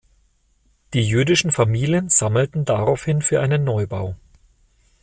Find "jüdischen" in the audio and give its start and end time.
1.07-1.51